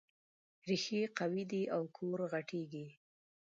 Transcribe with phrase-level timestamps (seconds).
[0.67, 2.87] ريښې قوي دي او کور غټېږي.